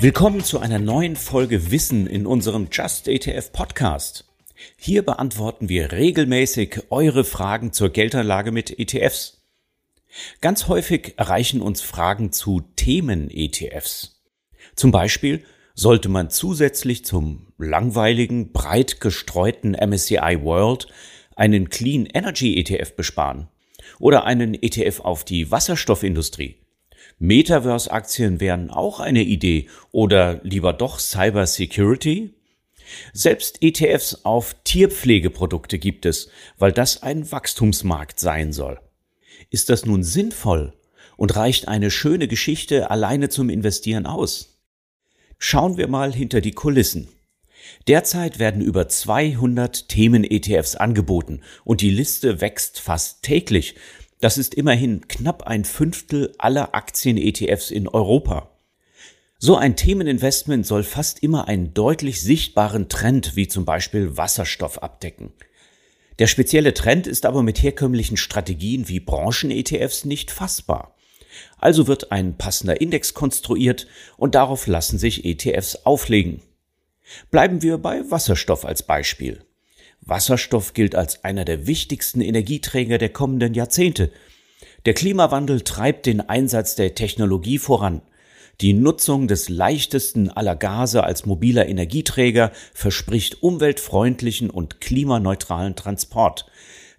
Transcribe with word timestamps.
Willkommen 0.00 0.44
zu 0.44 0.60
einer 0.60 0.78
neuen 0.78 1.16
Folge 1.16 1.72
Wissen 1.72 2.06
in 2.06 2.24
unserem 2.24 2.68
Just 2.70 3.08
ETF 3.08 3.50
Podcast. 3.52 4.32
Hier 4.76 5.04
beantworten 5.04 5.68
wir 5.68 5.90
regelmäßig 5.90 6.82
eure 6.90 7.24
Fragen 7.24 7.72
zur 7.72 7.88
Geldanlage 7.88 8.52
mit 8.52 8.78
ETFs. 8.78 9.42
Ganz 10.40 10.68
häufig 10.68 11.14
erreichen 11.16 11.60
uns 11.60 11.80
Fragen 11.80 12.30
zu 12.30 12.60
Themen-ETFs. 12.76 14.22
Zum 14.76 14.92
Beispiel 14.92 15.42
sollte 15.74 16.08
man 16.08 16.30
zusätzlich 16.30 17.04
zum 17.04 17.48
langweiligen, 17.58 18.52
breit 18.52 19.00
gestreuten 19.00 19.72
MSCI 19.72 20.38
World 20.42 20.86
einen 21.34 21.70
Clean 21.70 22.06
Energy 22.06 22.56
ETF 22.60 22.94
besparen 22.94 23.48
oder 23.98 24.26
einen 24.26 24.54
ETF 24.54 25.00
auf 25.00 25.24
die 25.24 25.50
Wasserstoffindustrie. 25.50 26.54
Metaverse-Aktien 27.18 28.40
wären 28.40 28.70
auch 28.70 29.00
eine 29.00 29.22
Idee 29.22 29.68
oder 29.90 30.40
lieber 30.42 30.72
doch 30.72 30.98
Cyber 30.98 31.46
Security? 31.46 32.34
Selbst 33.12 33.62
ETFs 33.62 34.24
auf 34.24 34.54
Tierpflegeprodukte 34.64 35.78
gibt 35.78 36.06
es, 36.06 36.30
weil 36.58 36.72
das 36.72 37.02
ein 37.02 37.30
Wachstumsmarkt 37.30 38.18
sein 38.20 38.52
soll. 38.52 38.80
Ist 39.50 39.68
das 39.70 39.84
nun 39.84 40.02
sinnvoll 40.02 40.74
und 41.16 41.36
reicht 41.36 41.68
eine 41.68 41.90
schöne 41.90 42.28
Geschichte 42.28 42.90
alleine 42.90 43.28
zum 43.28 43.50
Investieren 43.50 44.06
aus? 44.06 44.60
Schauen 45.38 45.76
wir 45.76 45.88
mal 45.88 46.12
hinter 46.12 46.40
die 46.40 46.52
Kulissen. 46.52 47.08
Derzeit 47.86 48.38
werden 48.38 48.62
über 48.62 48.88
200 48.88 49.88
Themen-ETFs 49.88 50.76
angeboten 50.76 51.40
und 51.64 51.80
die 51.80 51.90
Liste 51.90 52.40
wächst 52.40 52.80
fast 52.80 53.22
täglich, 53.22 53.74
das 54.20 54.38
ist 54.38 54.54
immerhin 54.54 55.06
knapp 55.08 55.44
ein 55.44 55.64
Fünftel 55.64 56.34
aller 56.38 56.74
Aktien-ETFs 56.74 57.70
in 57.70 57.88
Europa. 57.88 58.50
So 59.38 59.56
ein 59.56 59.76
Themeninvestment 59.76 60.66
soll 60.66 60.82
fast 60.82 61.22
immer 61.22 61.46
einen 61.46 61.72
deutlich 61.72 62.20
sichtbaren 62.20 62.88
Trend 62.88 63.36
wie 63.36 63.46
zum 63.46 63.64
Beispiel 63.64 64.16
Wasserstoff 64.16 64.82
abdecken. 64.82 65.32
Der 66.18 66.26
spezielle 66.26 66.74
Trend 66.74 67.06
ist 67.06 67.24
aber 67.24 67.44
mit 67.44 67.62
herkömmlichen 67.62 68.16
Strategien 68.16 68.88
wie 68.88 68.98
Branchen-ETFs 68.98 70.04
nicht 70.04 70.32
fassbar. 70.32 70.96
Also 71.58 71.86
wird 71.86 72.10
ein 72.10 72.36
passender 72.36 72.80
Index 72.80 73.14
konstruiert 73.14 73.86
und 74.16 74.34
darauf 74.34 74.66
lassen 74.66 74.98
sich 74.98 75.24
ETFs 75.24 75.76
auflegen. 75.84 76.42
Bleiben 77.30 77.62
wir 77.62 77.78
bei 77.78 78.10
Wasserstoff 78.10 78.64
als 78.64 78.82
Beispiel. 78.82 79.44
Wasserstoff 80.00 80.72
gilt 80.72 80.94
als 80.94 81.24
einer 81.24 81.44
der 81.44 81.66
wichtigsten 81.66 82.20
Energieträger 82.20 82.98
der 82.98 83.10
kommenden 83.10 83.54
Jahrzehnte. 83.54 84.10
Der 84.86 84.94
Klimawandel 84.94 85.60
treibt 85.62 86.06
den 86.06 86.20
Einsatz 86.20 86.74
der 86.74 86.94
Technologie 86.94 87.58
voran. 87.58 88.02
Die 88.60 88.72
Nutzung 88.72 89.28
des 89.28 89.48
leichtesten 89.48 90.30
aller 90.30 90.56
Gase 90.56 91.04
als 91.04 91.26
mobiler 91.26 91.68
Energieträger 91.68 92.50
verspricht 92.74 93.42
umweltfreundlichen 93.42 94.50
und 94.50 94.80
klimaneutralen 94.80 95.76
Transport, 95.76 96.46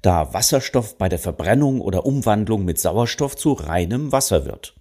da 0.01 0.33
Wasserstoff 0.33 0.97
bei 0.97 1.09
der 1.09 1.19
Verbrennung 1.19 1.81
oder 1.81 2.05
Umwandlung 2.05 2.63
mit 2.63 2.79
Sauerstoff 2.79 3.35
zu 3.35 3.51
reinem 3.51 4.13
Wasser 4.13 4.45
wird. 4.45 4.78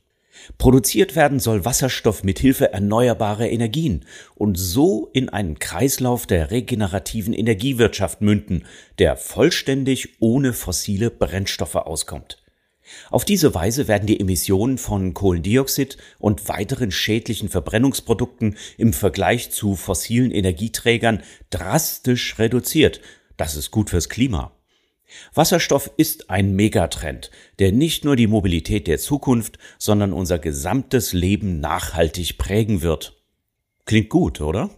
Produziert 0.59 1.17
werden 1.17 1.41
soll 1.41 1.65
Wasserstoff 1.65 2.25
mit 2.25 2.39
Hilfe 2.39 2.73
erneuerbarer 2.73 3.49
Energien 3.49 4.05
und 4.35 4.57
so 4.57 5.11
in 5.13 5.29
einen 5.29 5.59
Kreislauf 5.59 6.27
der 6.27 6.51
regenerativen 6.51 7.33
Energiewirtschaft 7.35 8.21
münden, 8.21 8.65
der 8.99 9.17
vollständig 9.17 10.17
ohne 10.21 10.53
fossile 10.53 11.11
Brennstoffe 11.11 11.77
auskommt. 11.77 12.43
Auf 13.11 13.25
diese 13.25 13.55
Weise 13.55 13.89
werden 13.89 14.07
die 14.07 14.19
Emissionen 14.19 14.79
von 14.79 15.15
Kohlendioxid 15.15 15.99
und 16.19 16.49
weiteren 16.49 16.91
schädlichen 16.91 17.49
Verbrennungsprodukten 17.49 18.57
im 18.79 18.93
Vergleich 18.93 19.51
zu 19.51 19.77
fossilen 19.77 20.31
Energieträgern 20.31 21.23
drastisch 21.51 22.39
reduziert. 22.39 23.01
Das 23.37 23.57
ist 23.57 23.71
gut 23.71 23.91
fürs 23.91 24.09
Klima. 24.09 24.58
Wasserstoff 25.35 25.91
ist 25.97 26.31
ein 26.31 26.55
Megatrend, 26.55 27.31
der 27.59 27.73
nicht 27.73 28.05
nur 28.05 28.17
die 28.17 28.27
Mobilität 28.27 28.87
der 28.87 28.99
Zukunft, 28.99 29.59
sondern 29.79 30.13
unser 30.13 30.39
gesamtes 30.39 31.13
Leben 31.13 31.61
nachhaltig 31.61 32.39
prägen 32.39 32.83
wird. 32.83 33.21
Klingt 33.85 34.11
gut, 34.11 34.41
oder? 34.41 34.71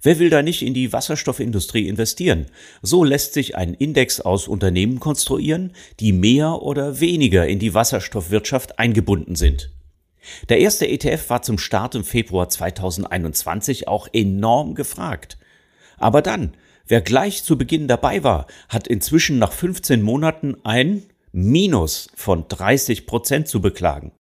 Wer 0.00 0.18
will 0.18 0.30
da 0.30 0.42
nicht 0.42 0.62
in 0.62 0.74
die 0.74 0.92
Wasserstoffindustrie 0.92 1.88
investieren? 1.88 2.46
So 2.82 3.02
lässt 3.02 3.34
sich 3.34 3.56
ein 3.56 3.74
Index 3.74 4.20
aus 4.20 4.46
Unternehmen 4.46 5.00
konstruieren, 5.00 5.72
die 5.98 6.12
mehr 6.12 6.62
oder 6.62 7.00
weniger 7.00 7.46
in 7.46 7.58
die 7.58 7.74
Wasserstoffwirtschaft 7.74 8.78
eingebunden 8.78 9.34
sind. 9.34 9.70
Der 10.48 10.58
erste 10.58 10.86
ETF 10.86 11.30
war 11.30 11.42
zum 11.42 11.58
Start 11.58 11.94
im 11.94 12.04
Februar 12.04 12.48
2021 12.48 13.88
auch 13.88 14.08
enorm 14.12 14.74
gefragt. 14.74 15.38
Aber 15.96 16.22
dann, 16.22 16.54
Wer 16.88 17.02
gleich 17.02 17.44
zu 17.44 17.58
Beginn 17.58 17.86
dabei 17.86 18.24
war, 18.24 18.46
hat 18.70 18.88
inzwischen 18.88 19.38
nach 19.38 19.52
15 19.52 20.00
Monaten 20.00 20.56
ein 20.64 21.04
Minus 21.32 22.08
von 22.14 22.48
30 22.48 23.06
Prozent 23.06 23.46
zu 23.46 23.60
beklagen. 23.60 24.12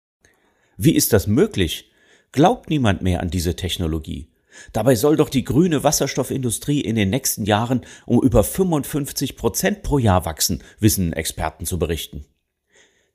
Wie 0.75 0.93
ist 0.93 1.13
das 1.13 1.27
möglich? 1.27 1.89
Glaubt 2.33 2.69
niemand 2.69 3.01
mehr 3.01 3.21
an 3.21 3.29
diese 3.29 3.55
Technologie. 3.55 4.29
Dabei 4.73 4.95
soll 4.95 5.15
doch 5.15 5.29
die 5.29 5.45
grüne 5.45 5.85
Wasserstoffindustrie 5.85 6.81
in 6.81 6.97
den 6.97 7.09
nächsten 7.09 7.45
Jahren 7.45 7.85
um 8.05 8.21
über 8.21 8.43
55 8.43 9.37
Prozent 9.37 9.83
pro 9.83 9.97
Jahr 9.97 10.25
wachsen, 10.25 10.61
wissen 10.79 11.13
Experten 11.13 11.65
zu 11.65 11.79
berichten. 11.79 12.25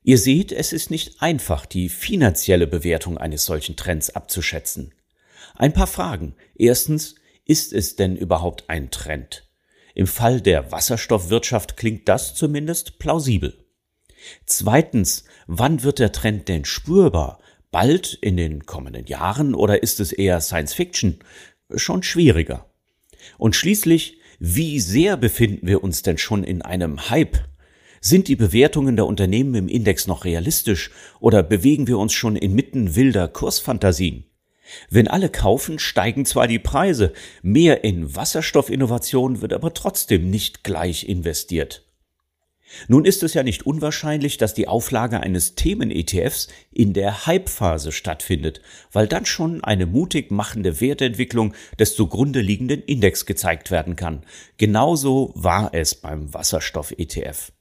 Ihr 0.02 0.19
seht, 0.19 0.50
es 0.50 0.72
ist 0.72 0.90
nicht 0.90 1.20
einfach, 1.20 1.66
die 1.66 1.90
finanzielle 1.90 2.66
Bewertung 2.66 3.19
eines 3.19 3.44
solchen 3.44 3.76
Trends 3.76 4.10
abzuschätzen. 4.10 4.94
Ein 5.54 5.74
paar 5.74 5.86
Fragen. 5.86 6.34
Erstens, 6.56 7.16
ist 7.44 7.72
es 7.72 7.97
denn 7.97 8.16
überhaupt 8.16 8.64
ein 8.69 8.91
Trend? 8.91 9.48
Im 9.94 10.06
Fall 10.06 10.41
der 10.41 10.72
Wasserstoffwirtschaft 10.72 11.76
klingt 11.76 12.08
das 12.08 12.34
zumindest 12.34 12.98
plausibel. 12.98 13.62
Zweitens, 14.47 15.25
wann 15.47 15.82
wird 15.82 15.98
der 15.98 16.12
Trend 16.12 16.48
denn 16.48 16.64
spürbar? 16.64 17.41
Bald 17.70 18.14
in 18.14 18.36
den 18.36 18.66
kommenden 18.66 19.06
Jahren 19.06 19.54
oder 19.54 19.82
ist 19.82 20.00
es 20.00 20.12
eher 20.12 20.41
Science 20.41 20.75
Fiction? 20.75 21.19
Schon 21.75 22.02
schwieriger. 22.02 22.66
Und 23.38 23.56
schließlich, 23.56 24.19
wie 24.38 24.81
sehr 24.81 25.16
befinden 25.16 25.66
wir 25.66 25.82
uns 25.82 26.02
denn 26.02 26.19
schon 26.19 26.44
in 26.44 26.62
einem 26.62 27.10
Hype? 27.10 27.38
Sind 28.00 28.28
die 28.28 28.36
Bewertungen 28.36 28.97
der 28.97 29.06
Unternehmen 29.06 29.54
im 29.54 29.69
Index 29.69 30.06
noch 30.06 30.25
realistisch 30.25 30.91
oder 31.20 31.42
bewegen 31.42 31.86
wir 31.86 31.98
uns 31.98 32.12
schon 32.12 32.34
inmitten 32.34 32.97
wilder 32.97 33.28
Kursfantasien? 33.28 34.25
Wenn 34.91 35.09
alle 35.09 35.28
kaufen, 35.28 35.78
steigen 35.78 36.25
zwar 36.25 36.47
die 36.47 36.59
Preise, 36.59 37.12
mehr 37.43 37.84
in 37.84 38.15
Wasserstoffinnovation 38.15 39.41
wird 39.41 39.53
aber 39.53 39.75
trotzdem 39.75 40.31
nicht 40.31 40.65
gleich 40.65 41.09
investiert. 41.09 41.84
Nun 42.88 43.05
ist 43.05 43.22
es 43.22 43.34
ja 43.34 43.43
nicht 43.43 43.66
unwahrscheinlich, 43.66 44.38
dass 44.38 44.55
die 44.55 44.69
Auflage 44.69 45.21
eines 45.21 45.55
Themen-ETFs 45.55 46.49
in 46.71 46.93
der 46.93 47.27
Hype-Phase 47.27 47.93
stattfindet, 47.93 48.61
weil 48.93 49.06
dann 49.06 49.27
schon 49.27 49.62
eine 49.62 49.87
mutig 49.87 50.31
machende 50.31 50.81
Wertentwicklung 50.81 51.55
des 51.78 51.94
zugrunde 51.94 52.41
liegenden 52.41 52.82
Index 52.82 53.27
gezeigt 53.27 53.71
werden 53.71 53.97
kann. 53.97 54.25
Genauso 54.56 55.32
war 55.34 55.75
es 55.75 55.94
beim 55.94 56.32
Wasserstoff-ETF. 56.32 57.53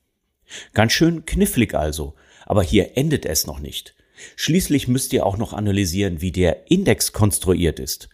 Ganz 0.74 0.94
schön 0.94 1.26
knifflig 1.26 1.74
also, 1.74 2.16
aber 2.46 2.64
hier 2.64 2.98
endet 2.98 3.26
es 3.26 3.48
noch 3.48 3.60
nicht. 3.60 3.96
Schließlich 4.36 4.88
müsst 4.88 5.14
ihr 5.14 5.26
auch 5.26 5.38
noch 5.38 5.54
analysieren, 5.54 6.22
wie 6.22 6.32
der 6.32 6.70
Index 6.72 7.14
konstruiert 7.14 7.80
ist. 7.80 8.10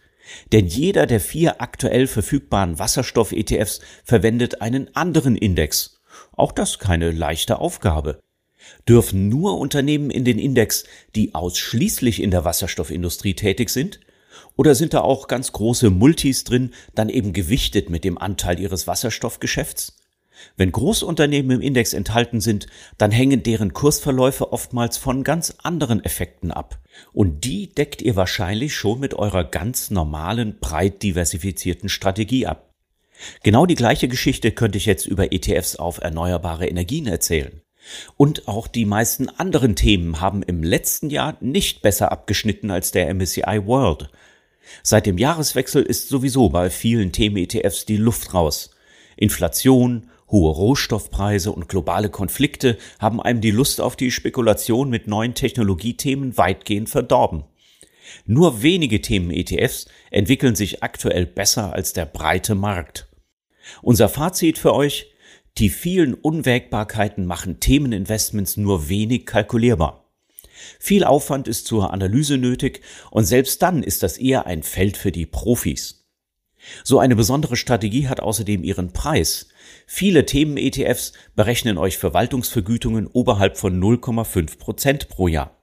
Denn 0.52 0.66
jeder 0.66 1.06
der 1.06 1.20
vier 1.20 1.60
aktuell 1.60 2.06
verfügbaren 2.06 2.78
Wasserstoff-ETFs 2.78 3.80
verwendet 4.04 4.60
einen 4.60 4.94
anderen 4.94 5.36
Index. 5.36 6.00
Auch 6.32 6.52
das 6.52 6.78
keine 6.78 7.10
leichte 7.10 7.58
Aufgabe. 7.58 8.20
Dürfen 8.88 9.28
nur 9.28 9.58
Unternehmen 9.58 10.10
in 10.10 10.24
den 10.24 10.38
Index, 10.38 10.84
die 11.14 11.34
ausschließlich 11.34 12.22
in 12.22 12.30
der 12.30 12.44
Wasserstoffindustrie 12.44 13.34
tätig 13.34 13.70
sind? 13.70 14.00
Oder 14.56 14.74
sind 14.74 14.92
da 14.94 15.00
auch 15.00 15.28
ganz 15.28 15.52
große 15.52 15.90
Multis 15.90 16.44
drin, 16.44 16.74
dann 16.94 17.08
eben 17.08 17.32
gewichtet 17.32 17.90
mit 17.90 18.04
dem 18.04 18.18
Anteil 18.18 18.58
ihres 18.58 18.86
Wasserstoffgeschäfts? 18.86 19.97
Wenn 20.56 20.72
Großunternehmen 20.72 21.52
im 21.52 21.60
Index 21.60 21.92
enthalten 21.92 22.40
sind, 22.40 22.66
dann 22.96 23.10
hängen 23.10 23.42
deren 23.42 23.72
Kursverläufe 23.72 24.52
oftmals 24.52 24.96
von 24.96 25.24
ganz 25.24 25.54
anderen 25.62 26.04
Effekten 26.04 26.50
ab. 26.50 26.78
Und 27.12 27.44
die 27.44 27.72
deckt 27.72 28.02
ihr 28.02 28.16
wahrscheinlich 28.16 28.74
schon 28.74 29.00
mit 29.00 29.14
eurer 29.14 29.44
ganz 29.44 29.90
normalen, 29.90 30.58
breit 30.60 31.02
diversifizierten 31.02 31.88
Strategie 31.88 32.46
ab. 32.46 32.74
Genau 33.42 33.66
die 33.66 33.74
gleiche 33.74 34.08
Geschichte 34.08 34.52
könnte 34.52 34.78
ich 34.78 34.86
jetzt 34.86 35.06
über 35.06 35.32
ETFs 35.32 35.76
auf 35.76 35.98
erneuerbare 35.98 36.66
Energien 36.66 37.06
erzählen. 37.06 37.62
Und 38.16 38.48
auch 38.48 38.66
die 38.66 38.84
meisten 38.84 39.28
anderen 39.28 39.74
Themen 39.74 40.20
haben 40.20 40.42
im 40.42 40.62
letzten 40.62 41.10
Jahr 41.10 41.36
nicht 41.40 41.82
besser 41.82 42.12
abgeschnitten 42.12 42.70
als 42.70 42.92
der 42.92 43.12
MSCI 43.12 43.62
World. 43.64 44.10
Seit 44.82 45.06
dem 45.06 45.18
Jahreswechsel 45.18 45.82
ist 45.82 46.08
sowieso 46.08 46.50
bei 46.50 46.70
vielen 46.70 47.12
Themen-ETFs 47.12 47.86
die 47.86 47.96
Luft 47.96 48.34
raus. 48.34 48.70
Inflation, 49.16 50.10
Hohe 50.30 50.52
Rohstoffpreise 50.52 51.52
und 51.52 51.68
globale 51.68 52.10
Konflikte 52.10 52.76
haben 52.98 53.20
einem 53.20 53.40
die 53.40 53.50
Lust 53.50 53.80
auf 53.80 53.96
die 53.96 54.10
Spekulation 54.10 54.90
mit 54.90 55.06
neuen 55.06 55.34
Technologiethemen 55.34 56.36
weitgehend 56.36 56.88
verdorben. 56.88 57.44
Nur 58.26 58.62
wenige 58.62 59.00
Themen-ETFs 59.00 59.86
entwickeln 60.10 60.54
sich 60.54 60.82
aktuell 60.82 61.26
besser 61.26 61.72
als 61.72 61.92
der 61.92 62.06
breite 62.06 62.54
Markt. 62.54 63.08
Unser 63.82 64.08
Fazit 64.08 64.58
für 64.58 64.74
euch, 64.74 65.12
die 65.58 65.70
vielen 65.70 66.14
Unwägbarkeiten 66.14 67.26
machen 67.26 67.60
Themeninvestments 67.60 68.56
nur 68.56 68.88
wenig 68.88 69.26
kalkulierbar. 69.26 70.04
Viel 70.78 71.04
Aufwand 71.04 71.48
ist 71.48 71.66
zur 71.66 71.92
Analyse 71.92 72.38
nötig 72.38 72.82
und 73.10 73.24
selbst 73.24 73.62
dann 73.62 73.82
ist 73.82 74.02
das 74.02 74.18
eher 74.18 74.46
ein 74.46 74.62
Feld 74.62 74.96
für 74.96 75.12
die 75.12 75.26
Profis. 75.26 75.97
So 76.84 76.98
eine 76.98 77.16
besondere 77.16 77.56
Strategie 77.56 78.08
hat 78.08 78.20
außerdem 78.20 78.64
ihren 78.64 78.92
Preis. 78.92 79.48
Viele 79.86 80.26
Themen-ETFs 80.26 81.12
berechnen 81.34 81.78
euch 81.78 81.98
Verwaltungsvergütungen 81.98 83.06
oberhalb 83.06 83.56
von 83.56 83.80
0,5 83.80 84.58
Prozent 84.58 85.08
pro 85.08 85.28
Jahr. 85.28 85.56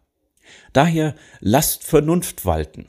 Daher 0.74 1.16
lasst 1.40 1.84
Vernunft 1.84 2.46
walten. 2.46 2.88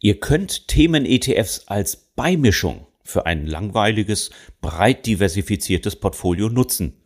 Ihr 0.00 0.20
könnt 0.20 0.68
Themen-ETFs 0.68 1.64
als 1.66 1.96
Beimischung 2.16 2.86
für 3.02 3.26
ein 3.26 3.46
langweiliges, 3.46 4.30
breit 4.60 5.06
diversifiziertes 5.06 5.96
Portfolio 5.96 6.48
nutzen. 6.48 6.96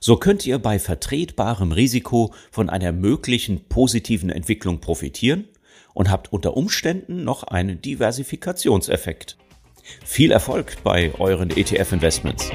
So 0.00 0.16
könnt 0.16 0.46
ihr 0.46 0.58
bei 0.58 0.78
vertretbarem 0.78 1.72
Risiko 1.72 2.34
von 2.50 2.70
einer 2.70 2.92
möglichen 2.92 3.68
positiven 3.68 4.30
Entwicklung 4.30 4.80
profitieren 4.80 5.48
und 5.94 6.10
habt 6.10 6.32
unter 6.32 6.56
Umständen 6.56 7.24
noch 7.24 7.42
einen 7.44 7.80
Diversifikationseffekt. 7.82 9.36
Viel 10.04 10.32
Erfolg 10.32 10.76
bei 10.82 11.12
euren 11.18 11.50
ETF-Investments. 11.50 12.50